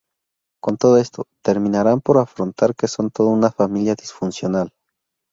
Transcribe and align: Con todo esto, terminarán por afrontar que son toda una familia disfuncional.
Con 0.63 0.77
todo 0.77 0.97
esto, 0.97 1.27
terminarán 1.43 2.01
por 2.01 2.17
afrontar 2.17 2.73
que 2.73 2.87
son 2.87 3.11
toda 3.11 3.29
una 3.29 3.51
familia 3.51 3.93
disfuncional. 3.93 4.73